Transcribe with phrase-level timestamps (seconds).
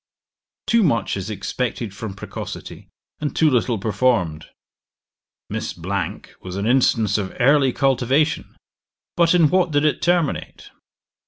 [0.65, 4.45] Too much is expected from precocity, and too little performed.
[5.47, 8.55] Miss was an instance of early cultivation,
[9.15, 10.71] but in what did it terminate?